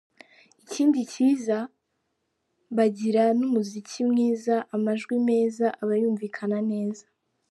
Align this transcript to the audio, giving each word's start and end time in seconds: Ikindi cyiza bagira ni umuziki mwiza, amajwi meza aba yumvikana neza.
Ikindi 0.63 0.99
cyiza 1.11 1.57
bagira 2.77 3.23
ni 3.37 3.43
umuziki 3.47 3.99
mwiza, 4.09 4.55
amajwi 4.75 5.15
meza 5.27 5.65
aba 5.81 5.93
yumvikana 6.01 6.59
neza. 6.71 7.05